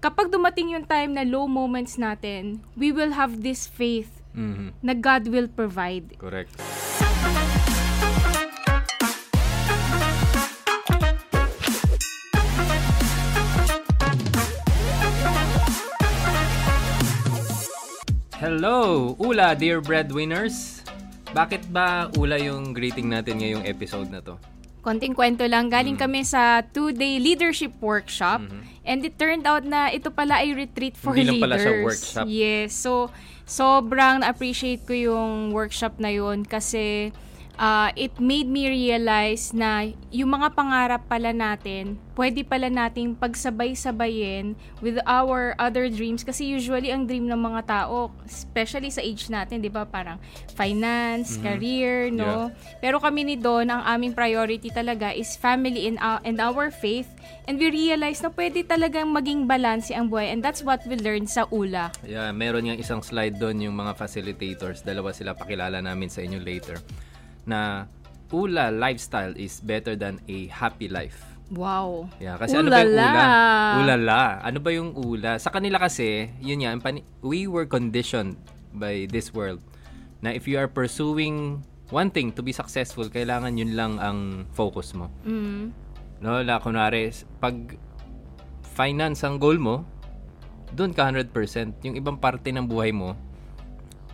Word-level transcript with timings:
kapag 0.00 0.32
dumating 0.32 0.72
yung 0.72 0.88
time 0.88 1.12
na 1.12 1.28
low 1.28 1.44
moments 1.44 2.00
natin, 2.00 2.64
we 2.72 2.88
will 2.88 3.12
have 3.12 3.44
this 3.44 3.68
faith 3.68 4.24
Mhm. 4.32 4.72
na 4.80 4.96
God 4.96 5.28
will 5.28 5.46
provide. 5.46 6.16
Correct. 6.16 6.56
Hello, 18.40 19.12
Ula, 19.20 19.52
dear 19.52 19.84
breadwinners. 19.84 20.80
Bakit 21.30 21.68
ba 21.68 22.08
Ula 22.16 22.40
yung 22.40 22.72
greeting 22.72 23.12
natin 23.12 23.38
ngayong 23.44 23.68
episode 23.68 24.08
na 24.08 24.24
to? 24.24 24.40
Konting 24.80 25.12
kwento 25.12 25.44
lang, 25.44 25.68
galing 25.68 26.00
kami 26.00 26.24
sa 26.24 26.64
two-day 26.64 27.20
leadership 27.20 27.76
workshop. 27.84 28.40
And 28.80 29.04
it 29.04 29.20
turned 29.20 29.44
out 29.44 29.60
na 29.60 29.92
ito 29.92 30.08
pala 30.08 30.40
ay 30.40 30.56
retreat 30.56 30.96
for 30.96 31.12
Hindi 31.12 31.28
lang 31.28 31.36
leaders. 31.36 31.44
pala 31.44 31.56
siya 31.60 31.72
workshop. 31.84 32.24
Yes, 32.24 32.68
so 32.72 33.12
sobrang 33.44 34.24
na-appreciate 34.24 34.88
ko 34.88 34.96
yung 34.96 35.52
workshop 35.52 36.00
na 36.00 36.08
yun 36.08 36.48
kasi 36.48 37.12
uh, 37.60 37.92
it 37.92 38.16
made 38.16 38.48
me 38.48 38.72
realize 38.72 39.52
na 39.52 39.92
yung 40.08 40.32
mga 40.32 40.56
pangarap 40.56 41.04
pala 41.04 41.30
natin, 41.36 42.00
pwede 42.16 42.40
pala 42.42 42.72
nating 42.72 43.12
pagsabay-sabayin 43.20 44.56
with 44.80 44.96
our 45.04 45.52
other 45.60 45.92
dreams 45.92 46.24
kasi 46.24 46.48
usually 46.48 46.88
ang 46.88 47.04
dream 47.04 47.28
ng 47.28 47.36
mga 47.36 47.60
tao, 47.68 48.08
especially 48.24 48.88
sa 48.88 49.04
age 49.04 49.28
natin, 49.28 49.60
'di 49.60 49.70
ba, 49.70 49.84
parang 49.84 50.16
finance, 50.56 51.36
career, 51.44 52.08
no? 52.08 52.48
Pero 52.80 52.96
kami 52.96 53.28
ni 53.28 53.36
Don, 53.36 53.68
ang 53.68 53.84
aming 53.84 54.16
priority 54.16 54.72
talaga 54.72 55.12
is 55.12 55.36
family 55.36 55.86
and, 55.86 56.00
our, 56.00 56.18
and 56.24 56.40
our 56.40 56.72
faith. 56.72 57.08
And 57.44 57.60
we 57.60 57.68
realize 57.68 58.24
na 58.24 58.32
pwede 58.32 58.64
talagang 58.64 59.12
maging 59.12 59.44
balanse 59.44 59.92
ang 59.92 60.08
buhay. 60.08 60.32
And 60.32 60.40
that's 60.40 60.64
what 60.64 60.80
we 60.88 60.96
learned 60.96 61.28
sa 61.28 61.44
ULA. 61.50 61.92
Yeah, 62.06 62.30
meron 62.30 62.68
yung 62.68 62.78
isang 62.78 63.02
slide 63.02 63.36
doon 63.36 63.60
yung 63.60 63.76
mga 63.76 63.98
facilitators. 63.98 64.86
Dalawa 64.86 65.10
sila 65.10 65.34
pakilala 65.34 65.82
namin 65.82 66.08
sa 66.08 66.22
inyo 66.22 66.38
later. 66.38 66.78
Na 67.50 67.90
Ula 68.30 68.70
lifestyle 68.70 69.34
is 69.34 69.58
better 69.58 69.98
than 69.98 70.22
a 70.30 70.46
happy 70.54 70.86
life. 70.86 71.18
Wow. 71.50 72.06
Yeah, 72.22 72.38
kasi 72.38 72.54
ano 72.54 72.70
ba 72.70 72.86
yung 72.86 72.94
Ulala. 72.94 73.10
ula? 73.10 73.26
Ulala. 73.82 74.22
Ano 74.46 74.58
ba 74.62 74.70
yung 74.70 74.90
ula? 74.94 75.34
Sa 75.42 75.50
kanila 75.50 75.82
kasi, 75.82 76.30
yun 76.38 76.62
yan, 76.62 76.78
we 77.26 77.50
were 77.50 77.66
conditioned 77.66 78.38
by 78.70 79.10
this 79.10 79.34
world 79.34 79.58
na 80.22 80.30
if 80.30 80.46
you 80.46 80.62
are 80.62 80.70
pursuing 80.70 81.66
one 81.90 82.06
thing 82.14 82.30
to 82.38 82.40
be 82.46 82.54
successful, 82.54 83.10
kailangan 83.10 83.58
yun 83.58 83.74
lang 83.74 83.98
ang 83.98 84.46
focus 84.54 84.94
mo. 84.94 85.10
Mm. 85.26 85.74
No, 86.22 86.38
na 86.46 86.62
kunwari, 86.62 87.10
pag 87.42 87.58
finance 88.78 89.26
ang 89.26 89.42
goal 89.42 89.58
mo, 89.58 89.82
doon 90.70 90.94
ka 90.94 91.10
100%. 91.10 91.34
Yung 91.82 91.98
ibang 91.98 92.14
parte 92.14 92.54
ng 92.54 92.62
buhay 92.62 92.94
mo, 92.94 93.18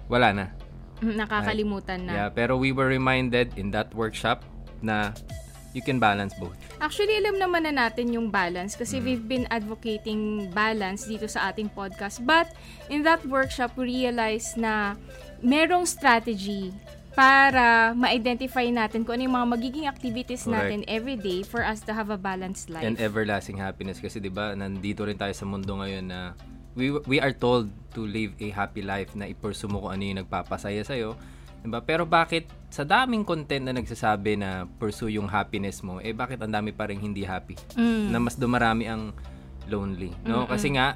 wala 0.09 0.33
na. 0.33 0.56
Nakakalimutan 1.03 2.09
na. 2.09 2.13
Yeah, 2.13 2.31
pero 2.31 2.57
we 2.57 2.73
were 2.73 2.89
reminded 2.89 3.57
in 3.57 3.71
that 3.73 3.93
workshop 3.93 4.45
na 4.81 5.13
you 5.73 5.85
can 5.85 6.01
balance 6.01 6.33
both. 6.41 6.57
Actually, 6.81 7.21
alam 7.21 7.37
naman 7.37 7.69
na 7.69 7.73
natin 7.89 8.09
yung 8.09 8.33
balance 8.33 8.73
Mm. 8.75 8.81
kasi 8.81 8.97
we've 9.05 9.29
been 9.29 9.45
advocating 9.53 10.49
balance 10.51 11.05
dito 11.05 11.29
sa 11.29 11.53
ating 11.53 11.69
podcast. 11.69 12.25
But 12.25 12.57
in 12.89 13.05
that 13.05 13.21
workshop, 13.29 13.77
we 13.77 13.93
realized 13.93 14.57
na 14.57 14.97
merong 15.45 15.85
strategy 15.85 16.73
para 17.13 17.97
ma-identify 17.97 18.69
natin 18.69 19.01
kung 19.05 19.17
ano 19.17 19.25
yung 19.25 19.37
mga 19.37 19.49
magiging 19.57 19.87
activities 19.89 20.45
Correct. 20.45 20.69
natin 20.69 20.81
every 20.85 21.17
day 21.17 21.41
for 21.41 21.65
us 21.65 21.81
to 21.81 21.97
have 21.97 22.13
a 22.13 22.21
balanced 22.21 22.69
life. 22.69 22.85
And 22.85 23.01
everlasting 23.01 23.57
happiness 23.57 24.01
kasi 24.01 24.21
'di 24.21 24.29
ba 24.29 24.53
nandito 24.53 25.01
rin 25.05 25.17
tayo 25.17 25.33
sa 25.33 25.49
mundo 25.49 25.81
ngayon 25.81 26.05
na 26.05 26.37
we 26.77 26.93
we 27.09 27.17
are 27.19 27.33
told 27.33 27.73
to 27.97 28.05
live 28.05 28.37
a 28.39 28.53
happy 28.53 28.85
life 28.85 29.17
na 29.17 29.25
i-pursue 29.27 29.67
mo 29.67 29.81
kung 29.81 29.97
ano 29.97 30.03
yung 30.05 30.21
nagpapasaya 30.23 30.85
sa 30.85 30.93
iyo. 30.93 31.17
Diba? 31.65 31.83
Pero 31.83 32.07
bakit 32.07 32.47
sa 32.71 32.85
daming 32.87 33.25
content 33.27 33.67
na 33.67 33.75
nagsasabi 33.75 34.39
na 34.39 34.69
pursue 34.79 35.17
yung 35.19 35.27
happiness 35.27 35.81
mo, 35.83 35.99
eh 35.99 36.13
bakit 36.13 36.39
ang 36.39 36.53
dami 36.53 36.71
pa 36.71 36.87
rin 36.87 37.01
hindi 37.01 37.25
happy? 37.27 37.57
Mm. 37.75 38.13
Na 38.13 38.21
mas 38.21 38.37
dumarami 38.39 38.87
ang 38.87 39.11
lonely, 39.67 40.13
no? 40.23 40.47
Kasi 40.47 40.77
nga 40.77 40.95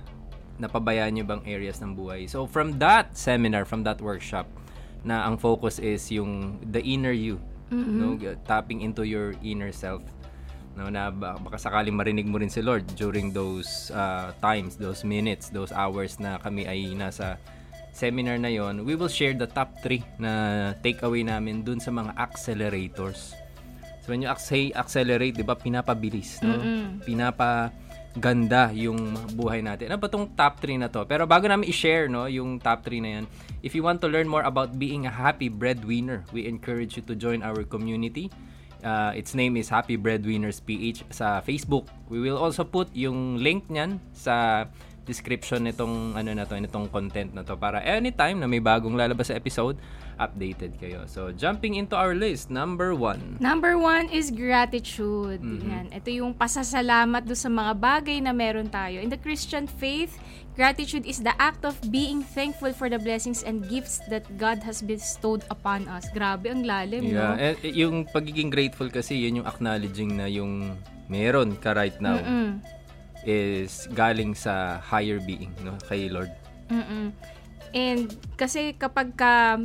napabayaan 0.61 1.17
yung 1.17 1.27
bang 1.27 1.43
areas 1.49 1.81
ng 1.81 1.97
buhay. 1.97 2.29
So 2.29 2.45
from 2.45 2.77
that 2.79 3.17
seminar, 3.17 3.65
from 3.65 3.83
that 3.89 3.99
workshop, 3.99 4.47
na 5.01 5.25
ang 5.25 5.41
focus 5.41 5.81
is 5.81 6.05
yung 6.13 6.61
the 6.61 6.85
inner 6.85 7.17
you, 7.17 7.41
no? 7.73 8.15
Tapping 8.45 8.85
into 8.85 9.03
your 9.03 9.33
inner 9.41 9.73
self 9.73 10.05
no 10.81 10.89
na 10.89 11.13
ba- 11.13 11.37
baka 11.37 11.61
sakaling 11.61 11.93
marinig 11.93 12.25
mo 12.25 12.41
rin 12.41 12.49
si 12.49 12.65
Lord 12.65 12.89
during 12.97 13.37
those 13.37 13.93
uh, 13.93 14.33
times, 14.41 14.81
those 14.81 15.05
minutes, 15.05 15.53
those 15.53 15.77
hours 15.77 16.17
na 16.17 16.41
kami 16.41 16.65
ay 16.65 16.97
nasa 16.97 17.37
seminar 17.93 18.41
na 18.41 18.49
yon, 18.49 18.89
we 18.89 18.97
will 18.97 19.13
share 19.13 19.37
the 19.37 19.45
top 19.45 19.77
3 19.85 20.01
na 20.17 20.33
takeaway 20.81 21.21
namin 21.21 21.61
dun 21.61 21.77
sa 21.77 21.93
mga 21.93 22.17
accelerators. 22.17 23.37
So 24.01 24.17
when 24.17 24.25
you 24.25 24.31
say 24.41 24.73
accelerate, 24.73 25.37
'di 25.37 25.45
ba, 25.45 25.53
pinapabilis, 25.53 26.41
no? 26.41 26.57
Pinapaganda 27.05 28.73
yung 28.73 29.13
buhay 29.37 29.61
natin. 29.61 29.93
Ano 29.93 30.01
ba 30.01 30.09
tong 30.09 30.33
top 30.33 30.65
3 30.65 30.81
na 30.81 30.89
to? 30.89 31.05
Pero 31.05 31.29
bago 31.29 31.45
namin 31.45 31.69
i-share, 31.69 32.09
no, 32.09 32.25
yung 32.25 32.57
top 32.57 32.89
3 32.89 33.05
na 33.05 33.11
yan, 33.21 33.25
if 33.61 33.77
you 33.77 33.85
want 33.85 34.01
to 34.01 34.09
learn 34.09 34.25
more 34.25 34.47
about 34.49 34.81
being 34.81 35.05
a 35.05 35.13
happy 35.13 35.53
breadwinner, 35.53 36.25
we 36.33 36.49
encourage 36.49 36.97
you 36.97 37.05
to 37.05 37.13
join 37.13 37.45
our 37.45 37.61
community. 37.69 38.33
Uh, 38.81 39.13
its 39.15 39.35
name 39.35 39.57
is 39.57 39.69
Happy 39.69 39.97
Breadwinners 39.97 40.61
PH 40.61 41.05
sa 41.13 41.41
Facebook. 41.41 41.89
We 42.09 42.21
will 42.21 42.41
also 42.41 42.65
put 42.65 42.89
yung 42.97 43.37
link 43.39 43.69
niyan 43.69 44.01
sa 44.13 44.67
description 45.11 45.67
nitong 45.67 46.15
ano 46.15 46.31
na 46.31 46.47
to, 46.47 46.55
nitong 46.55 46.87
content 46.87 47.35
na 47.35 47.43
to 47.43 47.59
para 47.59 47.83
anytime 47.83 48.39
na 48.39 48.47
may 48.47 48.63
bagong 48.63 48.95
lalabas 48.95 49.27
sa 49.27 49.35
episode, 49.35 49.75
updated 50.17 50.79
kayo. 50.79 51.03
So, 51.05 51.35
jumping 51.35 51.75
into 51.75 51.99
our 51.99 52.15
list, 52.15 52.47
number 52.47 52.95
one. 52.95 53.41
Number 53.43 53.75
one 53.75 54.07
is 54.09 54.31
gratitude. 54.31 55.43
Mm-hmm. 55.43 55.67
Yan. 55.67 55.87
Ito 55.91 56.09
yung 56.13 56.33
pasasalamat 56.33 57.27
do 57.27 57.35
sa 57.35 57.49
mga 57.49 57.73
bagay 57.75 58.23
na 58.23 58.31
meron 58.31 58.69
tayo. 58.69 59.01
In 59.01 59.09
the 59.09 59.17
Christian 59.17 59.65
faith, 59.65 60.21
gratitude 60.53 61.09
is 61.09 61.25
the 61.25 61.33
act 61.41 61.65
of 61.65 61.73
being 61.89 62.21
thankful 62.21 62.71
for 62.71 62.93
the 62.93 63.01
blessings 63.01 63.41
and 63.43 63.65
gifts 63.65 64.05
that 64.13 64.29
God 64.37 64.61
has 64.61 64.85
bestowed 64.85 65.41
upon 65.49 65.89
us. 65.89 66.05
Grabe, 66.13 66.53
ang 66.53 66.69
lalim, 66.69 67.01
Yeah, 67.09 67.33
no? 67.33 67.41
eh, 67.41 67.55
eh, 67.65 67.73
yung 67.81 68.05
pagiging 68.05 68.53
grateful 68.53 68.93
kasi, 68.93 69.17
yun 69.17 69.41
yung 69.41 69.49
acknowledging 69.49 70.21
na 70.21 70.29
yung 70.29 70.77
meron 71.09 71.57
ka 71.57 71.73
right 71.73 71.97
now 71.99 72.21
Mm-mm. 72.21 72.61
Is 73.25 73.87
galing 73.93 74.33
sa 74.33 74.81
higher 74.81 75.21
being, 75.21 75.53
no, 75.61 75.77
kay 75.89 76.09
Lord. 76.09 76.33
Mm-mm. 76.71 77.13
And 77.71 78.11
kasi 78.35 78.75
kapag 78.75 79.15
ka 79.15 79.59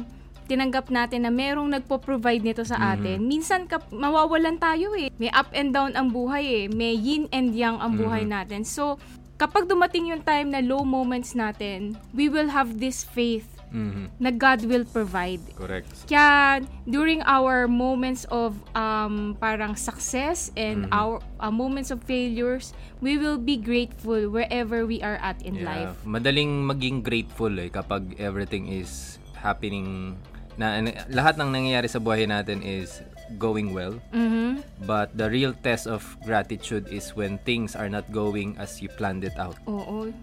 tinanggap 0.45 0.93
natin 0.93 1.25
na 1.25 1.33
merong 1.33 1.73
nagpo-provide 1.73 2.45
nito 2.45 2.61
sa 2.61 2.93
atin, 2.93 3.17
minsan 3.25 3.65
kap- 3.65 3.89
mawawalan 3.89 4.61
tayo 4.61 4.93
eh. 4.93 5.09
May 5.17 5.33
up 5.33 5.49
and 5.57 5.73
down 5.73 5.97
ang 5.97 6.13
buhay 6.13 6.45
eh. 6.45 6.65
May 6.69 6.93
yin 6.93 7.25
and 7.33 7.57
yang 7.57 7.81
ang 7.81 7.97
buhay 7.97 8.29
natin. 8.29 8.61
So, 8.61 9.01
kapag 9.41 9.65
dumating 9.65 10.13
yung 10.13 10.21
time 10.21 10.53
na 10.53 10.61
low 10.61 10.85
moments 10.85 11.33
natin, 11.33 11.97
we 12.13 12.29
will 12.29 12.53
have 12.53 12.77
this 12.77 13.01
faith 13.01 13.54
Mhm. 13.69 14.09
na 14.17 14.29
God 14.29 14.63
will 14.63 14.83
provide. 14.83 15.41
Correct. 15.53 15.87
Kaya 16.05 16.59
during 16.83 17.21
our 17.23 17.65
moments 17.65 18.23
of 18.27 18.53
um, 18.71 19.37
parang 19.37 19.73
success 19.73 20.49
and 20.53 20.85
Mm-hmm. 20.85 20.93
our 20.93 21.17
uh, 21.39 21.49
moments 21.49 21.89
of 21.89 22.01
failures, 22.01 22.71
we 22.99 23.15
will 23.15 23.37
be 23.37 23.55
grateful 23.55 24.27
wherever 24.27 24.83
we 24.83 25.01
are 25.01 25.17
at 25.17 25.41
in 25.41 25.55
Yeah. 25.55 25.65
life. 25.65 25.95
Madaling 26.03 26.63
maging 26.63 27.01
grateful 27.01 27.51
eh 27.51 27.67
kapag 27.67 28.17
everything 28.17 28.67
is 28.67 29.17
happening 29.35 30.15
na 30.55 30.79
na- 30.79 31.03
lahat 31.07 31.35
ng 31.35 31.51
nangyayari 31.51 31.85
sa 31.85 31.99
buhay 31.99 32.25
natin 32.25 32.59
is 32.59 33.03
going 33.35 33.73
well. 33.73 33.97
Mhm. 34.09 34.61
But 34.85 35.11
the 35.11 35.27
real 35.27 35.51
test 35.57 35.85
of 35.85 36.05
gratitude 36.21 36.87
is 36.87 37.11
when 37.11 37.41
things 37.41 37.73
are 37.73 37.89
not 37.89 38.05
going 38.07 38.53
as 38.55 38.79
you 38.79 38.87
planned 38.91 39.21
it 39.21 39.35
out. 39.35 39.57
Oo. 39.65 40.13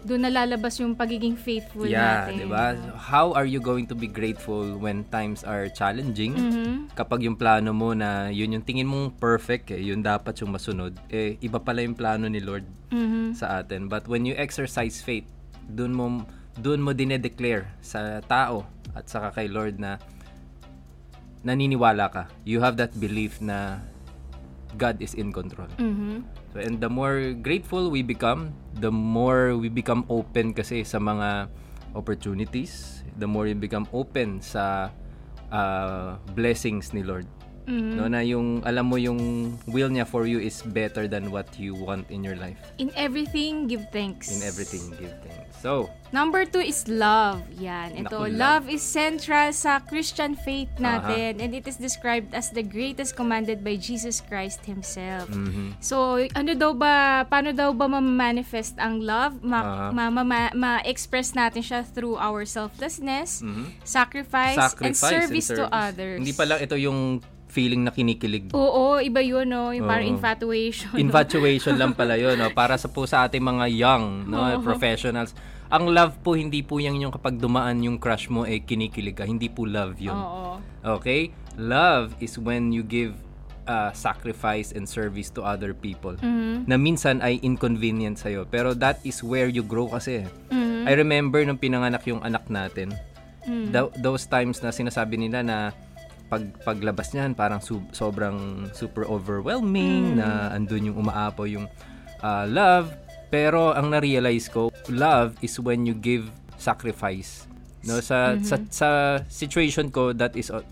Doon 0.00 0.24
nalalabas 0.24 0.80
yung 0.80 0.96
pagiging 0.96 1.36
faithful 1.36 1.84
yeah, 1.84 2.24
natin. 2.24 2.32
'di 2.40 2.46
ba? 2.48 2.72
How 2.96 3.36
are 3.36 3.44
you 3.44 3.60
going 3.60 3.84
to 3.84 3.96
be 3.96 4.08
grateful 4.08 4.64
when 4.80 5.04
times 5.12 5.44
are 5.44 5.68
challenging? 5.68 6.32
Mhm. 6.32 6.96
Kapag 6.96 7.20
yung 7.24 7.36
plano 7.36 7.76
mo 7.76 7.92
na 7.92 8.32
yun 8.32 8.56
yung 8.56 8.64
tingin 8.64 8.88
mong 8.88 9.20
perfect, 9.20 9.68
eh, 9.72 9.80
yun 9.80 10.00
dapat 10.00 10.40
yung 10.40 10.56
masunod, 10.56 10.96
eh 11.12 11.36
iba 11.44 11.60
pala 11.60 11.84
yung 11.84 11.96
plano 11.96 12.26
ni 12.32 12.40
Lord 12.40 12.64
Mhm. 12.88 13.36
sa 13.36 13.60
atin. 13.60 13.92
But 13.92 14.08
when 14.08 14.24
you 14.24 14.32
exercise 14.40 15.04
faith, 15.04 15.28
doon 15.68 15.92
mo 15.92 16.24
doon 16.56 16.80
mo 16.80 16.96
dinedeclare 16.96 17.68
sa 17.84 18.24
tao 18.24 18.66
at 18.96 19.06
saka 19.06 19.36
kay 19.36 19.46
Lord 19.46 19.78
na 19.78 20.00
naniniwala 21.40 22.12
ka. 22.12 22.22
You 22.44 22.60
have 22.60 22.76
that 22.76 22.92
belief 22.96 23.40
na 23.40 23.80
God 24.78 25.02
is 25.02 25.14
in 25.14 25.34
control. 25.34 25.70
Mhm. 25.78 26.26
So, 26.54 26.62
and 26.62 26.78
the 26.78 26.90
more 26.90 27.34
grateful 27.34 27.90
we 27.90 28.02
become, 28.02 28.54
the 28.78 28.92
more 28.92 29.56
we 29.58 29.70
become 29.70 30.06
open 30.10 30.54
kasi 30.54 30.86
sa 30.86 30.98
mga 30.98 31.50
opportunities, 31.94 33.02
the 33.18 33.26
more 33.26 33.50
you 33.50 33.58
become 33.58 33.86
open 33.90 34.38
sa 34.38 34.94
uh, 35.50 36.18
blessings 36.34 36.94
ni 36.94 37.02
Lord. 37.02 37.26
Mhm. 37.64 37.92
No, 37.94 38.04
na 38.06 38.20
yung 38.20 38.62
alam 38.62 38.86
mo 38.86 38.96
yung 38.96 39.20
will 39.66 39.88
niya 39.88 40.04
for 40.04 40.24
you 40.24 40.38
is 40.38 40.62
better 40.62 41.04
than 41.04 41.28
what 41.28 41.46
you 41.54 41.72
want 41.72 42.08
in 42.08 42.22
your 42.22 42.36
life. 42.36 42.56
In 42.78 42.88
everything, 42.94 43.66
give 43.66 43.84
thanks. 43.90 44.28
In 44.28 44.40
everything, 44.40 44.90
give 44.96 45.12
thanks. 45.20 45.60
So, 45.60 45.92
Number 46.10 46.42
two 46.42 46.58
is 46.58 46.90
love. 46.90 47.38
Yan. 47.54 47.94
Ito, 47.94 48.26
Naku, 48.26 48.34
love. 48.34 48.34
love. 48.34 48.64
is 48.66 48.82
central 48.82 49.52
sa 49.52 49.78
Christian 49.78 50.34
faith 50.34 50.66
natin 50.76 51.38
and 51.38 51.54
it 51.54 51.62
is 51.62 51.78
described 51.78 52.34
as 52.34 52.50
the 52.50 52.66
greatest 52.66 53.14
commanded 53.14 53.62
by 53.62 53.78
Jesus 53.78 54.18
Christ 54.18 54.64
Himself. 54.64 55.30
mhm. 55.30 55.78
So, 55.78 56.18
ano 56.34 56.50
daw 56.52 56.74
ba, 56.74 57.22
paano 57.24 57.54
daw 57.54 57.70
ba 57.70 57.86
ma-manifest 57.86 58.74
ang 58.76 58.98
love? 58.98 59.38
Ma- 59.40 59.62
Aha. 59.62 59.86
ma- 59.92 60.10
ma- 60.10 60.26
ma- 60.26 60.50
ma-express 60.52 61.30
natin 61.32 61.62
siya 61.62 61.86
through 61.86 62.18
our 62.18 62.42
selflessness, 62.42 63.38
Mhm. 63.38 63.70
sacrifice, 63.84 64.58
and 64.80 64.96
service, 64.96 65.46
to 65.46 65.70
others. 65.70 66.18
Hindi 66.18 66.34
pa 66.34 66.42
lang 66.42 66.58
ito 66.58 66.74
yung 66.74 67.22
feeling 67.50 67.82
na 67.82 67.90
kinikilig. 67.90 68.54
Oo, 68.54 68.96
iba 68.96 69.18
yun, 69.18 69.50
no? 69.50 69.74
Yung 69.74 69.84
parang 69.84 70.06
Oo. 70.06 70.14
infatuation. 70.14 70.94
no? 70.94 71.02
Infatuation 71.02 71.74
lang 71.74 71.92
pala 71.92 72.14
yun, 72.14 72.38
no? 72.38 72.48
Para 72.50 72.78
sa 72.78 72.86
po 72.86 73.04
sa 73.04 73.26
ating 73.26 73.42
mga 73.42 73.66
young, 73.68 74.04
no, 74.24 74.38
Oo. 74.38 74.62
professionals. 74.62 75.34
Ang 75.66 75.90
love 75.90 76.18
po 76.18 76.34
hindi 76.34 76.62
po 76.62 76.78
yan 76.78 76.98
yung 76.98 77.10
kapag 77.10 77.36
dumaan 77.36 77.78
yung 77.78 77.94
crush 77.94 78.26
mo 78.26 78.42
eh 78.42 78.58
kinikilig 78.58 79.14
ka. 79.14 79.22
Hindi 79.22 79.46
po 79.46 79.62
love 79.62 79.98
yun. 79.98 80.14
Oo. 80.14 80.58
Okay? 80.98 81.30
Love 81.54 82.14
is 82.18 82.34
when 82.34 82.70
you 82.70 82.82
give 82.82 83.14
uh, 83.66 83.90
sacrifice 83.92 84.72
and 84.72 84.82
service 84.82 85.30
to 85.30 85.42
other 85.42 85.70
people. 85.70 86.18
Mhm. 86.18 86.66
Na 86.66 86.74
minsan 86.74 87.22
ay 87.22 87.38
inconvenient 87.40 88.18
sa'yo. 88.18 88.46
Pero 88.46 88.74
that 88.74 88.98
is 89.02 89.22
where 89.22 89.46
you 89.46 89.62
grow 89.62 89.86
kasi. 89.86 90.26
Mhm. 90.50 90.90
I 90.90 90.92
remember 90.92 91.38
nung 91.42 91.54
pinanganak 91.54 92.02
yung 92.02 92.18
anak 92.20 92.50
natin, 92.50 92.90
Mm. 93.40 93.72
tho- 93.72 93.94
those 93.96 94.26
times 94.26 94.60
na 94.60 94.68
sinasabi 94.68 95.16
nila 95.16 95.40
na 95.40 95.72
pag 96.30 96.46
paglabas 96.62 97.10
niyan 97.10 97.34
parang 97.34 97.58
su- 97.58 97.82
sobrang 97.90 98.70
super 98.70 99.02
overwhelming 99.04 100.14
na 100.16 100.54
andun 100.54 100.94
yung 100.94 100.96
umaapaw 100.96 101.42
yung 101.44 101.66
uh, 102.22 102.46
love 102.46 102.94
pero 103.28 103.74
ang 103.74 103.90
na-realize 103.90 104.46
ko 104.46 104.70
love 104.86 105.34
is 105.42 105.58
when 105.58 105.82
you 105.82 105.92
give 105.92 106.30
sacrifice 106.54 107.50
no 107.82 107.98
sa 107.98 108.38
sa, 108.40 108.56
sa 108.70 108.88
situation 109.26 109.90
ko 109.90 110.14
that 110.14 110.38
is 110.38 110.48
uh, 110.48 110.62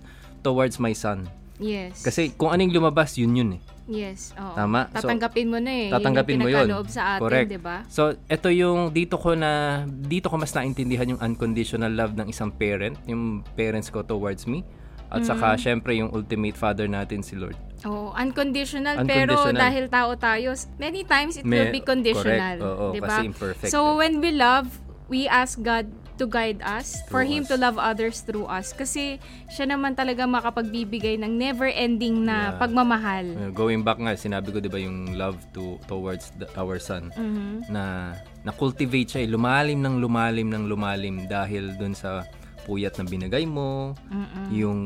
towards 0.40 0.78
my 0.78 0.94
son 0.94 1.26
Yes. 1.58 2.06
kasi 2.06 2.31
kung 2.38 2.55
anong 2.55 2.70
lumabas 2.70 3.19
yun 3.19 3.34
yun 3.34 3.50
eh 3.58 3.62
Yes, 3.88 4.37
oo. 4.37 4.52
Tama. 4.52 4.93
So, 4.93 5.08
Tatanggapin 5.08 5.49
mo 5.49 5.56
na 5.56 5.72
eh. 5.72 5.88
tatanggapin 5.88 6.37
mo 6.37 6.49
yun. 6.52 6.69
sa 6.93 7.16
atin, 7.16 7.25
Correct. 7.25 7.49
di 7.49 7.56
ba? 7.56 7.76
So, 7.88 8.12
ito 8.28 8.52
yung 8.52 8.93
dito 8.93 9.16
ko 9.16 9.32
na 9.32 9.81
dito 9.88 10.28
ko 10.28 10.37
mas 10.37 10.52
naintindihan 10.52 11.08
yung 11.08 11.20
unconditional 11.25 11.88
love 11.96 12.12
ng 12.12 12.28
isang 12.28 12.52
parent, 12.52 13.00
yung 13.08 13.40
parents 13.56 13.88
ko 13.88 14.05
towards 14.05 14.44
me. 14.44 14.60
At 15.08 15.25
saka 15.25 15.55
Mm. 15.55 15.58
syempre 15.58 15.93
yung 15.94 16.10
ultimate 16.10 16.52
father 16.52 16.84
natin 16.84 17.20
si 17.20 17.32
Lord. 17.32 17.56
Oh, 17.82 18.12
unconditional, 18.12 18.99
Unconditional. 18.99 19.06
pero 19.06 19.56
dahil 19.56 19.84
tao 19.87 20.12
tayo, 20.14 20.50
many 20.76 21.00
times 21.02 21.37
it 21.37 21.44
will 21.44 21.64
May- 21.64 21.72
be 21.72 21.81
conditional, 21.81 22.58
correct. 22.58 22.60
Oo, 22.60 22.87
'di 22.90 23.00
ba? 23.00 23.06
kasi 23.08 23.22
imperfect 23.25 23.70
So 23.70 23.96
when 23.96 24.19
we 24.19 24.31
love, 24.31 24.69
we 25.06 25.25
ask 25.25 25.56
God 25.56 25.87
to 26.16 26.26
guide 26.26 26.58
us, 26.60 26.99
for 27.06 27.22
Through 27.22 27.31
him 27.31 27.43
us. 27.43 27.49
to 27.49 27.56
love 27.56 27.78
others 27.78 28.20
through 28.20 28.44
us 28.44 28.75
kasi 28.75 29.22
siya 29.46 29.70
naman 29.70 29.94
talaga 29.94 30.26
makapagbibigay 30.26 31.14
ng 31.14 31.31
never-ending 31.31 32.26
na 32.26 32.50
Yeah. 32.50 32.58
pagmamahal. 32.58 33.55
Going 33.55 33.81
back 33.81 33.96
nga, 33.96 34.19
sinabi 34.19 34.50
ko 34.50 34.58
'di 34.58 34.66
ba 34.66 34.76
yung 34.76 35.14
love 35.14 35.38
to 35.52 35.78
towards 35.87 36.34
the, 36.34 36.50
our 36.52 36.76
son 36.76 37.14
Mhm. 37.14 37.70
na 37.70 38.12
na-cultivate 38.43 39.06
siya, 39.08 39.20
eh, 39.22 39.28
lumalim 39.28 39.78
ng 39.78 39.96
lumalim 39.96 40.50
ng 40.50 40.66
lumalim 40.66 41.25
dahil 41.25 41.78
dun 41.78 41.94
sa 41.94 42.26
puyat 42.69 43.00
na 43.00 43.09
binigay 43.09 43.49
mo, 43.49 43.97
Mm-mm. 44.12 44.44
yung 44.53 44.81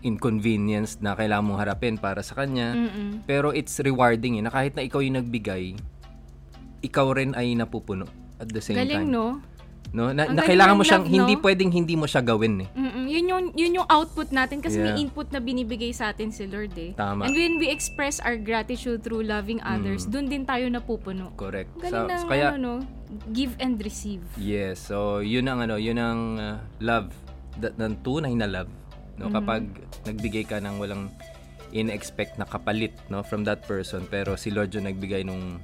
inconvenience 0.00 0.96
na 0.98 1.12
kailangan 1.12 1.44
mong 1.44 1.60
harapin 1.60 2.00
para 2.00 2.24
sa 2.24 2.32
kanya. 2.34 2.72
Mm-mm. 2.72 3.20
Pero 3.22 3.52
it's 3.52 3.76
rewarding 3.78 4.40
eh, 4.40 4.42
na 4.42 4.48
kahit 4.48 4.72
na 4.72 4.80
ikaw 4.80 5.04
yung 5.04 5.20
nagbigay, 5.20 5.76
ikaw 6.80 7.12
rin 7.12 7.36
ay 7.36 7.52
napupuno 7.52 8.08
at 8.40 8.48
the 8.48 8.58
same 8.58 8.80
Galing, 8.80 9.06
time. 9.06 9.12
no? 9.12 9.26
No? 9.92 10.08
Na, 10.08 10.24
Ang 10.24 10.40
na 10.40 10.42
kailangan 10.42 10.72
ng 10.72 10.80
mo 10.80 10.84
siyang, 10.88 11.04
love, 11.04 11.12
hindi 11.12 11.34
no? 11.36 11.40
pwedeng 11.44 11.68
hindi 11.68 11.94
mo 11.94 12.08
siya 12.08 12.24
gawin 12.24 12.64
eh. 12.64 12.68
Mm-mm. 12.72 13.04
Yun 13.12 13.24
yung 13.28 13.42
yun 13.52 13.72
yung 13.76 13.88
output 13.92 14.32
natin 14.32 14.64
kasi 14.64 14.80
may 14.80 14.96
Yeah. 14.96 15.04
input 15.04 15.28
na 15.28 15.36
binibigay 15.36 15.92
sa 15.92 16.08
atin 16.08 16.32
si 16.32 16.48
Lord 16.48 16.72
eh. 16.80 16.96
Tama. 16.96 17.28
And 17.28 17.36
when 17.36 17.60
we 17.60 17.68
express 17.68 18.16
our 18.16 18.40
gratitude 18.40 19.04
through 19.04 19.28
loving 19.28 19.60
others, 19.60 20.08
dun 20.08 20.32
din 20.32 20.48
tayo 20.48 20.64
napupuno. 20.66 21.36
Correct. 21.36 21.76
Galing 21.76 21.92
So, 21.92 22.08
ng 22.08 22.24
kaya, 22.24 22.56
ano 22.56 22.80
no, 22.80 23.01
give 23.32 23.56
and 23.60 23.80
receive. 23.82 24.22
yes. 24.38 24.80
So, 24.80 25.20
yun 25.20 25.48
ang 25.48 25.64
ano, 25.64 25.76
yun 25.76 25.98
ang 25.98 26.20
uh, 26.38 26.56
love. 26.80 27.12
That, 27.60 27.76
ng 27.76 28.00
tunay 28.00 28.32
na 28.32 28.48
love. 28.48 28.72
No? 29.20 29.28
Mm-hmm. 29.28 29.36
Kapag 29.36 29.62
nagbigay 30.08 30.44
ka 30.48 30.56
ng 30.60 30.80
walang 30.80 31.12
in-expect 31.72 32.36
na 32.36 32.44
kapalit 32.44 32.92
no 33.08 33.24
from 33.24 33.42
that 33.48 33.64
person 33.64 34.04
pero 34.06 34.36
si 34.36 34.52
Lord 34.52 34.72
yung 34.76 34.84
nagbigay 34.84 35.24
nung 35.24 35.58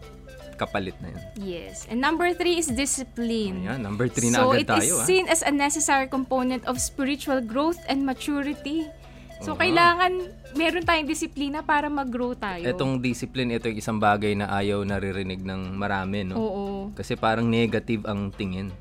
kapalit 0.59 0.99
na 0.99 1.15
yun. 1.15 1.23
Yes. 1.39 1.87
And 1.87 2.03
number 2.03 2.35
three 2.35 2.59
is 2.59 2.67
discipline. 2.67 3.63
Ayan, 3.63 3.79
number 3.87 4.11
three 4.11 4.35
na 4.35 4.43
so 4.43 4.51
agad 4.51 4.67
tayo. 4.67 4.83
it 4.83 4.91
is 4.91 4.99
ah. 4.99 5.07
seen 5.07 5.25
as 5.31 5.41
a 5.47 5.55
necessary 5.55 6.11
component 6.11 6.67
of 6.67 6.83
spiritual 6.83 7.39
growth 7.39 7.79
and 7.87 8.03
maturity. 8.03 8.91
So 9.39 9.55
kailangan 9.55 10.13
meron 10.59 10.83
tayong 10.83 11.07
disiplina 11.07 11.63
para 11.63 11.87
mag-grow 11.87 12.35
tayo. 12.35 12.65
Etong 12.67 12.99
discipline, 12.99 13.55
ito 13.55 13.71
yung 13.71 13.79
isang 13.79 13.99
bagay 14.03 14.35
na 14.35 14.51
ayaw 14.51 14.83
naririnig 14.83 15.45
ng 15.45 15.79
marami. 15.79 16.27
No? 16.27 16.35
Oo. 16.39 16.65
Kasi 16.97 17.15
parang 17.15 17.47
negative 17.47 18.03
ang 18.09 18.35
tingin. 18.35 18.75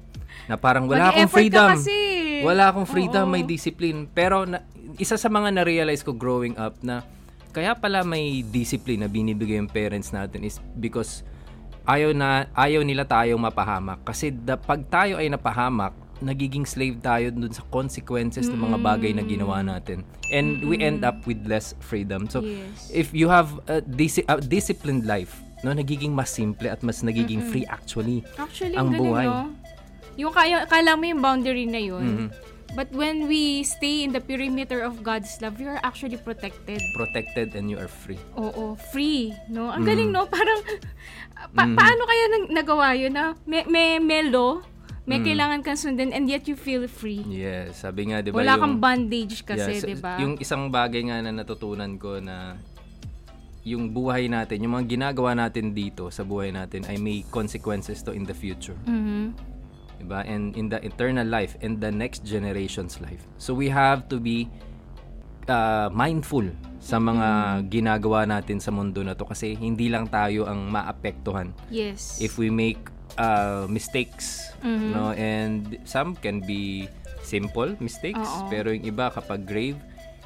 Na 0.50 0.56
parang 0.56 0.90
wala 0.90 1.14
akong 1.14 1.30
ka 1.30 1.36
freedom. 1.38 1.70
kasi. 1.78 1.98
Wala 2.42 2.72
akong 2.72 2.88
freedom, 2.88 3.26
Oo. 3.30 3.34
may 3.34 3.44
discipline. 3.46 4.10
Pero 4.10 4.48
na, 4.48 4.64
isa 4.98 5.20
sa 5.20 5.30
mga 5.30 5.62
na-realize 5.62 6.02
ko 6.02 6.16
growing 6.16 6.58
up 6.58 6.74
na 6.82 7.06
kaya 7.54 7.74
pala 7.74 8.06
may 8.06 8.46
discipline 8.46 9.02
na 9.02 9.10
binibigay 9.10 9.58
yung 9.58 9.70
parents 9.70 10.14
natin 10.14 10.46
is 10.46 10.62
because 10.78 11.26
ayaw 11.90 12.14
na 12.14 12.46
ayaw 12.54 12.86
nila 12.86 13.08
tayong 13.08 13.40
mapahamak 13.40 14.04
kasi 14.06 14.30
da, 14.30 14.60
pag 14.60 14.84
tayo 14.86 15.18
ay 15.18 15.32
napahamak 15.32 15.96
nagiging 16.20 16.64
slave 16.64 16.98
tayo 16.98 17.30
dun 17.30 17.48
sa 17.48 17.62
consequences 17.68 18.46
ng 18.46 18.58
mga 18.58 18.78
bagay 18.80 19.12
na 19.12 19.22
ginawa 19.22 19.62
natin 19.62 20.02
and 20.30 20.62
we 20.62 20.78
end 20.78 21.02
up 21.02 21.16
with 21.24 21.40
less 21.46 21.78
freedom 21.80 22.26
so 22.26 22.40
Yes. 22.40 22.90
if 22.90 23.08
you 23.12 23.28
have 23.28 23.50
a, 23.66 23.80
disi- 23.82 24.26
a 24.26 24.38
disciplined 24.38 25.04
life 25.04 25.38
no 25.62 25.72
nagiging 25.72 26.12
mas 26.12 26.30
simple 26.30 26.66
at 26.66 26.82
mas 26.82 27.02
nagiging 27.02 27.42
free 27.44 27.66
actually 27.66 28.22
Actually, 28.36 28.74
ang 28.74 28.92
ganun, 28.92 29.02
buhay. 29.04 29.26
no? 29.26 29.54
Yung 30.16 30.30
kaya, 30.32 30.66
kala 30.66 30.94
mo 30.94 31.06
yung 31.06 31.22
boundary 31.22 31.66
na 31.66 31.78
yun. 31.78 32.02
Mhm. 32.02 32.30
But 32.74 32.90
when 32.92 33.26
we 33.26 33.62
stay 33.62 34.02
in 34.02 34.12
the 34.12 34.20
perimeter 34.20 34.82
of 34.82 35.00
God's 35.00 35.30
love, 35.40 35.56
we 35.56 35.66
are 35.66 35.80
actually 35.82 36.18
protected. 36.18 36.82
protected 36.92 37.54
and 37.54 37.70
you 37.70 37.78
are 37.78 37.88
free 37.88 38.18
Oo, 38.34 38.76
free, 38.92 39.32
no? 39.48 39.70
Ang 39.70 39.82
Mm. 39.82 39.88
galing, 39.88 40.10
no? 40.12 40.26
Parang, 40.28 40.60
pa- 41.56 41.70
paano 41.70 42.02
kaya 42.04 42.24
nag- 42.30 42.52
nagawa 42.52 42.92
yun, 42.92 43.14
na 43.14 43.38
may, 43.46 43.64
may, 43.64 44.02
may 45.08 45.24
may 45.24 45.32
kailangan 45.32 45.64
kang 45.64 45.80
sundin, 45.80 46.12
and 46.12 46.28
yet 46.28 46.44
you 46.46 46.60
feel 46.60 46.84
free. 46.86 47.24
Yes, 47.24 47.82
sabi 47.82 48.12
nga 48.12 48.20
'di 48.20 48.36
ba 48.36 48.44
Wala 48.44 48.60
yung 48.60 48.62
kang 48.62 48.78
bondage 48.84 49.48
kasi, 49.48 49.80
Yes, 49.80 49.88
di 49.88 49.96
ba? 49.96 50.20
Yung 50.20 50.36
isang 50.36 50.68
bagay 50.68 51.08
nga 51.08 51.24
na 51.24 51.32
natutunan 51.32 51.96
ko 51.96 52.20
na 52.20 52.60
yung 53.64 53.92
buhay 53.92 54.28
natin, 54.28 54.64
yung 54.64 54.76
mga 54.76 54.88
ginagawa 55.00 55.32
natin 55.32 55.72
dito 55.72 56.08
sa 56.08 56.24
buhay 56.24 56.52
natin 56.52 56.84
ay 56.88 57.00
may 57.00 57.24
consequences 57.28 58.04
to 58.04 58.12
in 58.12 58.28
the 58.28 58.36
future. 58.36 58.76
Mhm. 58.84 59.32
Diba? 59.98 60.22
And 60.24 60.54
in 60.54 60.70
the 60.70 60.78
eternal 60.84 61.26
life 61.26 61.58
and 61.60 61.82
the 61.82 61.90
next 61.90 62.22
generation's 62.22 63.02
life. 63.02 63.24
So 63.42 63.58
we 63.58 63.68
have 63.68 64.06
to 64.14 64.22
be 64.22 64.46
uh, 65.48 65.90
mindful 65.90 66.48
sa 66.78 67.02
mga 67.02 67.28
Mm-hmm. 67.28 67.68
ginagawa 67.68 68.20
natin 68.24 68.62
sa 68.62 68.70
mundo 68.70 69.02
na 69.02 69.18
to 69.18 69.26
kasi 69.26 69.58
hindi 69.58 69.90
lang 69.90 70.08
tayo 70.08 70.46
ang 70.46 70.70
maapektuhan 70.70 71.52
Yes. 71.74 72.22
if 72.22 72.38
we 72.38 72.54
make 72.54 72.80
uh, 73.18 73.66
mistakes 73.68 74.50
Mhm. 74.58 74.90
no 74.90 75.14
and 75.14 75.78
some 75.84 76.16
can 76.16 76.42
be 76.42 76.86
simple 77.22 77.76
mistakes 77.78 78.18
Oo. 78.18 78.48
pero 78.48 78.72
yung 78.72 78.86
iba 78.86 79.10
kapag 79.10 79.44
grave 79.44 79.78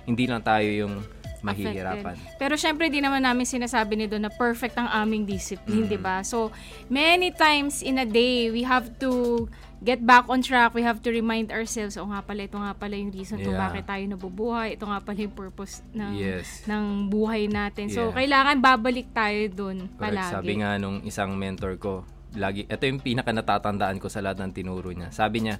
hindi 0.03 0.23
lang 0.23 0.39
tayo 0.39 0.67
yung 0.67 1.03
mahihirapan 1.41 2.13
affected. 2.13 2.37
Pero 2.37 2.53
syempre 2.53 2.85
di 2.87 3.01
naman 3.01 3.25
namin 3.25 3.43
sinasabi 3.43 3.97
nito 3.97 4.13
na 4.15 4.29
perfect 4.29 4.77
ang 4.77 4.85
aming 4.87 5.25
discipline, 5.25 5.89
'di 5.89 5.97
ba? 5.97 6.21
So 6.21 6.53
many 6.85 7.33
times 7.33 7.81
in 7.81 7.97
a 7.97 8.05
day 8.05 8.53
we 8.53 8.61
have 8.61 8.93
to 9.01 9.45
get 9.81 9.97
back 9.97 10.29
on 10.29 10.45
track. 10.45 10.77
We 10.77 10.85
have 10.85 11.01
to 11.01 11.09
remind 11.09 11.49
ourselves, 11.49 11.97
oh 11.97 12.05
nga 12.05 12.21
pala 12.21 12.45
ito 12.45 12.53
nga 12.53 12.77
pala 12.77 12.93
yung 12.93 13.09
reason 13.09 13.41
kung 13.41 13.57
Yeah. 13.57 13.65
bakit 13.65 13.89
tayo 13.89 14.05
nabubuhay. 14.05 14.77
Ito 14.77 14.85
nga 14.85 15.01
pala 15.01 15.17
yung 15.17 15.33
purpose 15.33 15.81
ng 15.89 16.13
Yes. 16.13 16.61
ng 16.69 17.09
buhay 17.09 17.49
natin. 17.49 17.89
So 17.89 18.13
Yeah. 18.13 18.21
kailangan 18.21 18.61
babalik 18.61 19.09
tayo 19.09 19.41
Correct. 19.49 19.97
palagi. 19.97 20.33
Sabi 20.37 20.53
nga 20.61 20.77
nung 20.77 21.01
isang 21.01 21.33
mentor 21.33 21.81
ko, 21.81 22.05
lagi, 22.35 22.67
ito 22.67 22.83
yung 22.87 23.01
pinaka 23.03 23.31
natatandaan 23.35 23.99
ko 23.99 24.07
sa 24.07 24.23
lahat 24.23 24.39
ng 24.43 24.51
tinuro 24.55 24.91
niya. 24.91 25.11
Sabi 25.11 25.47
niya, 25.47 25.59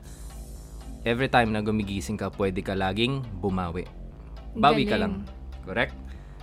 every 1.04 1.28
time 1.28 1.52
na 1.52 1.60
gumigising 1.66 2.16
ka, 2.16 2.32
pwede 2.38 2.64
ka 2.64 2.78
laging 2.78 3.24
bumawi. 3.42 3.88
Bawi 4.56 4.84
ka 4.88 5.00
lang. 5.00 5.26
Correct? 5.64 5.96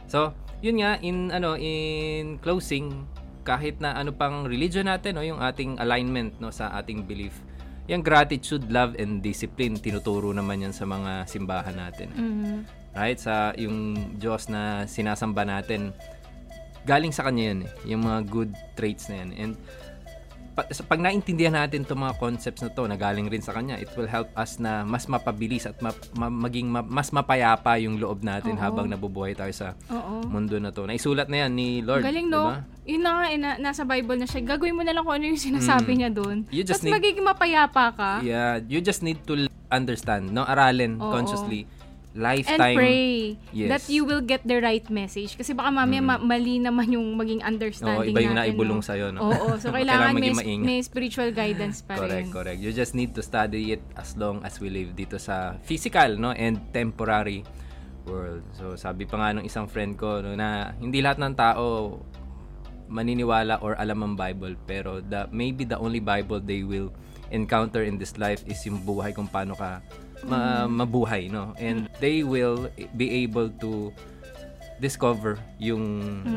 So, 0.08 0.32
yun 0.64 0.80
nga, 0.82 0.99
in, 1.00 1.30
ano, 1.30 1.54
in 1.54 2.40
closing, 2.40 3.06
kahit 3.49 3.80
na 3.80 3.97
ano 3.97 4.12
pang 4.12 4.44
religion 4.44 4.85
natin, 4.85 5.16
no, 5.16 5.25
yung 5.25 5.40
ating 5.40 5.80
alignment 5.80 6.37
no, 6.37 6.52
sa 6.52 6.68
ating 6.76 7.08
belief, 7.08 7.40
yung 7.88 8.04
gratitude, 8.04 8.68
love, 8.68 8.92
and 9.00 9.25
discipline, 9.25 9.80
tinuturo 9.80 10.28
naman 10.37 10.61
yan 10.61 10.76
sa 10.76 10.85
mga 10.85 11.25
simbahan 11.25 11.73
natin. 11.73 12.08
Mhm. 12.12 12.56
Right? 12.92 13.16
Sa 13.16 13.56
yung 13.56 13.97
Diyos 14.20 14.52
na 14.52 14.85
sinasamba 14.85 15.49
natin, 15.49 15.97
galing 16.85 17.12
sa 17.12 17.25
Kanya 17.25 17.52
yun 17.52 17.61
eh. 17.64 17.70
Yung 17.88 18.04
mga 18.04 18.20
good 18.28 18.52
traits 18.76 19.08
na 19.08 19.25
yan. 19.25 19.30
And 19.37 19.52
pag 20.64 20.98
naintindihan 20.98 21.54
natin 21.54 21.86
itong 21.86 22.00
mga 22.00 22.14
concepts 22.16 22.62
na 22.62 22.70
to 22.70 22.86
na 22.86 22.94
galing 22.94 23.26
rin 23.26 23.38
sa 23.38 23.52
kanya, 23.52 23.76
it 23.76 23.86
will 23.94 24.06
help 24.06 24.26
us 24.34 24.56
na 24.56 24.82
mas 24.82 25.06
mapabilis 25.06 25.68
at 25.68 25.78
ma, 25.78 25.90
ma, 26.14 26.26
maging 26.26 26.66
ma, 26.66 26.80
mas 26.80 27.10
mapayapa 27.10 27.78
yung 27.78 27.98
loob 27.98 28.22
natin 28.22 28.58
Oo. 28.58 28.62
habang 28.62 28.86
nabubuhay 28.86 29.34
tayo 29.34 29.52
sa 29.52 29.78
Oo. 29.86 30.26
mundo 30.26 30.58
na 30.58 30.72
to. 30.72 30.82
Naisulat 30.82 31.28
na 31.28 31.46
yan 31.46 31.52
ni 31.54 31.68
Lord. 31.80 32.02
Galing, 32.02 32.26
no? 32.26 32.50
ba? 32.50 32.66
Yun 32.88 33.02
na 33.04 33.10
nga, 33.12 33.26
eh, 33.28 33.38
na, 33.38 33.50
nasa 33.60 33.84
Bible 33.84 34.16
na 34.16 34.26
siya. 34.26 34.40
Gagawin 34.40 34.74
mo 34.74 34.82
na 34.82 34.96
lang 34.96 35.04
kung 35.04 35.14
ano 35.14 35.28
yung 35.28 35.38
sinasabi 35.38 35.92
Mm. 35.94 35.98
niya 36.00 36.10
doon. 36.10 36.36
You 36.48 36.64
just 36.64 36.80
Tapos 36.80 36.88
need- 36.88 36.96
magiging 36.96 37.26
mapayapa 37.26 37.84
ka. 37.92 38.10
Yeah, 38.24 38.58
you 38.64 38.80
just 38.80 39.04
need 39.04 39.20
to 39.28 39.46
understand, 39.68 40.32
no? 40.32 40.42
Aralin 40.42 40.96
Oo. 40.96 41.12
consciously. 41.12 41.68
And 42.18 42.26
Lifetime. 42.26 42.75
pray 42.75 43.38
Yes. 43.54 43.68
that 43.70 43.84
you 43.87 44.02
will 44.02 44.18
get 44.18 44.42
the 44.42 44.58
right 44.58 44.82
message. 44.90 45.38
Kasi 45.38 45.54
baka 45.54 45.70
mamaya 45.70 46.02
ma- 46.02 46.18
mali 46.18 46.58
naman 46.58 46.90
yung 46.90 47.14
maging 47.14 47.38
Oo, 47.38 47.46
understanding 47.46 48.10
iba 48.10 48.20
yung 48.20 48.34
natin. 48.34 48.50
naibulong 48.50 48.82
no? 48.82 48.87
sa'yo, 48.87 49.06
no? 49.14 49.20
Oo, 49.22 49.54
so 49.54 49.70
kailangan, 49.76 50.18
may, 50.18 50.34
maging 50.34 50.58
maingat. 50.58 50.66
may 50.66 50.78
spiritual 50.82 51.30
guidance 51.30 51.78
pa 51.78 51.94
Correct, 51.94 52.26
rin. 52.26 52.34
correct. 52.34 52.58
You 52.58 52.75
just 52.75 52.98
need 52.98 53.14
to 53.14 53.22
study 53.22 53.70
it 53.70 53.82
as 53.94 54.18
long 54.18 54.42
as 54.42 54.58
we 54.58 54.66
live 54.66 54.98
dito 54.98 55.14
sa 55.14 55.54
physical, 55.62 56.18
no? 56.18 56.34
And 56.34 56.58
temporary 56.75 57.46
world. 58.02 58.42
So, 58.52 58.75
sabi 58.75 59.06
pa 59.06 59.14
nga 59.14 59.38
ng 59.38 59.46
isang 59.46 59.70
friend 59.70 59.94
ko 59.94 60.18
no, 60.18 60.34
na 60.34 60.75
hindi 60.75 60.98
lahat 60.98 61.22
ng 61.22 61.34
tao 61.38 62.02
maniniwala 62.88 63.60
or 63.60 63.76
alam 63.76 64.00
ang 64.00 64.14
Bible 64.16 64.56
pero 64.64 65.04
the 65.04 65.28
maybe 65.28 65.68
the 65.68 65.76
only 65.76 66.00
Bible 66.00 66.40
they 66.40 66.64
will 66.64 66.88
encounter 67.30 67.82
in 67.82 67.97
this 67.97 68.16
life 68.16 68.40
is 68.44 68.61
yung 68.62 68.80
buhay 68.80 69.11
kung 69.11 69.26
paano 69.26 69.52
ka 69.52 69.80
ma- 70.23 70.66
mabuhay 70.66 71.26
no 71.26 71.54
and 71.56 71.87
they 71.97 72.20
will 72.20 72.66
be 72.92 73.23
able 73.23 73.49
to 73.52 73.92
discover 74.76 75.37
yung 75.58 75.82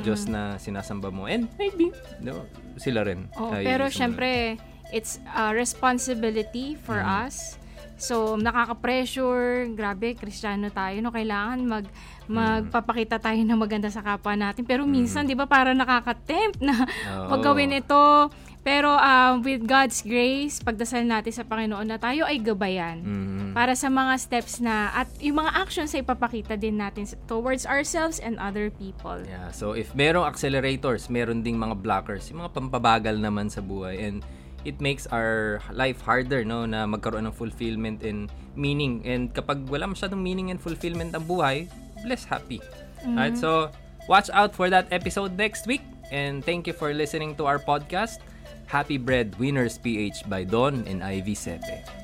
Diyos 0.02 0.26
na 0.26 0.58
sinasamba 0.58 1.10
mo 1.10 1.26
and 1.26 1.46
maybe 1.56 1.94
no 2.18 2.42
sila 2.76 3.04
rin 3.04 3.30
Oo, 3.36 3.54
ay 3.54 3.62
pero 3.62 3.86
syempre, 3.88 4.58
it's 4.90 5.22
a 5.30 5.52
responsibility 5.52 6.74
for 6.76 6.98
Mm-hmm. 6.98 7.24
us. 7.24 7.56
So, 7.96 8.34
nakaka-pressure, 8.34 9.70
grabe, 9.72 10.18
kristyano 10.18 10.68
tayo, 10.68 10.98
no? 11.00 11.10
Kailangan 11.10 11.60
mag, 11.62 11.86
Mm-hmm. 11.86 12.34
magpapakita 12.66 13.20
tayo 13.20 13.38
na 13.40 13.54
maganda 13.54 13.88
sa 13.88 14.00
kapwa 14.00 14.34
natin. 14.34 14.64
Pero 14.64 14.84
minsan, 14.84 15.24
di 15.24 15.36
ba, 15.36 15.46
para 15.46 15.72
nakaka-tempt 15.72 16.58
na 16.60 16.82
Oo. 17.12 17.28
wag 17.30 17.42
gawin 17.42 17.76
ito. 17.76 18.32
Pero 18.62 18.94
um, 18.94 19.42
with 19.42 19.66
God's 19.66 20.06
grace, 20.06 20.62
pagdasal 20.62 21.02
natin 21.02 21.34
sa 21.34 21.42
Panginoon 21.42 21.90
na 21.90 21.98
tayo 21.98 22.30
ay 22.30 22.38
gabayan. 22.38 23.02
Mhm. 23.02 23.58
Para 23.58 23.74
sa 23.74 23.90
mga 23.90 24.14
steps 24.22 24.62
na, 24.62 24.94
at 24.94 25.10
yung 25.18 25.42
mga 25.42 25.52
actions 25.58 25.92
ay 25.98 26.06
ipapakita 26.06 26.54
din 26.56 26.78
natin 26.78 27.10
towards 27.26 27.66
ourselves 27.66 28.22
and 28.22 28.38
other 28.38 28.70
people. 28.70 29.18
Yeah, 29.26 29.50
so 29.50 29.74
if 29.74 29.92
merong 29.98 30.30
accelerators, 30.30 31.10
meron 31.10 31.42
ding 31.42 31.58
mga 31.58 31.82
blockers, 31.82 32.30
yung 32.30 32.46
mga 32.46 32.54
pampabagal 32.54 33.18
naman 33.18 33.50
sa 33.50 33.66
buhay 33.66 33.98
and 33.98 34.22
it 34.62 34.78
makes 34.78 35.10
our 35.10 35.58
life 35.74 36.06
harder 36.06 36.46
no 36.46 36.70
na 36.70 36.86
magkaroon 36.86 37.26
ng 37.26 37.34
fulfillment 37.34 38.06
and 38.06 38.30
meaning 38.54 39.02
and 39.10 39.34
kapag 39.34 39.66
wala 39.66 39.90
masyadong 39.90 40.22
meaning 40.22 40.54
and 40.54 40.62
fulfillment 40.62 41.18
ang 41.18 41.26
buhay, 41.26 41.66
less 42.06 42.24
happy. 42.30 42.62
Right? 43.02 43.34
So 43.34 43.74
watch 44.06 44.30
out 44.30 44.54
for 44.54 44.70
that 44.70 44.86
episode 44.94 45.34
next 45.34 45.66
week 45.66 45.82
and 46.14 46.46
thank 46.46 46.70
you 46.70 46.78
for 46.78 46.94
listening 46.94 47.34
to 47.42 47.50
our 47.50 47.58
podcast. 47.58 48.22
Happy 48.68 48.98
Bread 48.98 49.38
Winners 49.40 49.78
PH 49.78 50.30
by 50.30 50.44
Don 50.44 50.88
and 50.88 51.04
Ivy 51.04 51.36
Sepe. 51.36 52.01